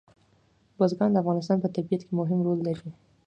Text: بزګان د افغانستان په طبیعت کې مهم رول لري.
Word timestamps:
بزګان 0.77 1.09
د 1.11 1.17
افغانستان 1.23 1.57
په 1.61 1.69
طبیعت 1.75 2.01
کې 2.05 2.13
مهم 2.19 2.39
رول 2.45 2.59
لري. 2.67 2.89